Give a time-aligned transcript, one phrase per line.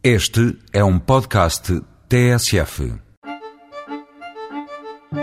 [0.00, 2.94] Este é um podcast TSF.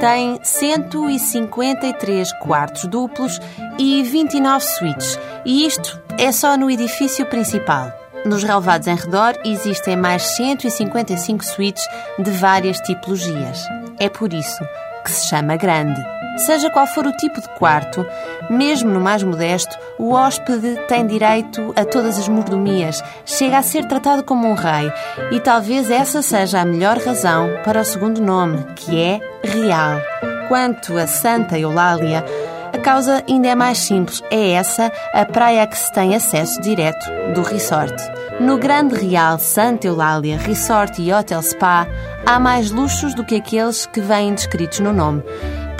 [0.02, 3.40] Tem 153 quartos duplos
[3.80, 8.05] e 29 suítes, e isto é só no edifício principal.
[8.26, 11.88] Nos relevados em redor existem mais 155 suítes
[12.18, 13.64] de várias tipologias.
[14.00, 14.64] É por isso
[15.04, 16.04] que se chama grande.
[16.38, 18.06] Seja qual for o tipo de quarto,
[18.50, 23.86] mesmo no mais modesto, o hóspede tem direito a todas as mordomias, chega a ser
[23.86, 24.92] tratado como um rei,
[25.32, 30.02] e talvez essa seja a melhor razão para o segundo nome, que é real.
[30.50, 32.26] Quanto a Santa Eulália,
[32.86, 34.22] causa ainda é mais simples.
[34.30, 37.04] É essa a praia que se tem acesso direto
[37.34, 37.96] do resort.
[38.40, 41.88] No Grande Real Santa Eulália Resort e Hotel Spa
[42.24, 45.24] há mais luxos do que aqueles que vêm descritos no nome.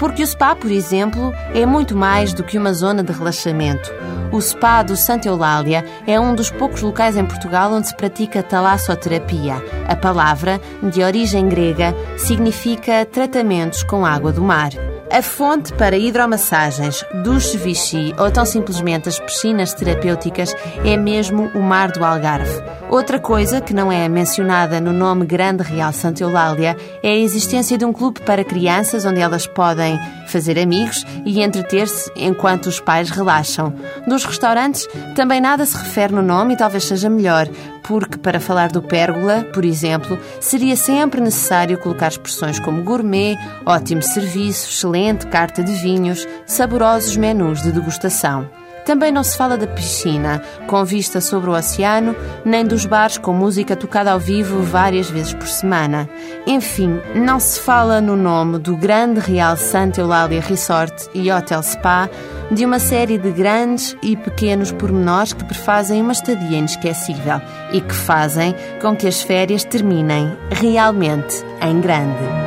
[0.00, 3.88] Porque o spa, por exemplo, é muito mais do que uma zona de relaxamento.
[4.32, 8.42] O spa do Santa Eulália é um dos poucos locais em Portugal onde se pratica
[8.42, 9.62] talassoterapia.
[9.88, 14.70] A palavra, de origem grega, significa tratamentos com água do mar.
[15.10, 20.54] A fonte para hidromassagens, duches Vichy ou tão simplesmente as piscinas terapêuticas
[20.84, 22.60] é mesmo o Mar do Algarve.
[22.90, 27.78] Outra coisa que não é mencionada no nome Grande Real Santa Eulália é a existência
[27.78, 29.98] de um clube para crianças onde elas podem
[30.30, 33.72] fazer amigos e entreter-se enquanto os pais relaxam.
[34.06, 37.48] Dos restaurantes, também nada se refere no nome e talvez seja melhor,
[37.82, 44.02] porque para falar do pérgola, por exemplo, seria sempre necessário colocar expressões como gourmet, ótimo
[44.02, 48.48] serviço, excelente carta de vinhos, saborosos menus de degustação.
[48.86, 53.32] Também não se fala da piscina, com vista sobre o oceano, nem dos bares com
[53.32, 56.08] música tocada ao vivo várias vezes por semana.
[56.46, 62.08] Enfim, não se fala no nome do grande Real Santa Eulália Resort e Hotel Spa,
[62.48, 67.42] de uma série de grandes e pequenos pormenores que prefazem uma estadia inesquecível
[67.72, 72.45] e que fazem com que as férias terminem realmente em grande.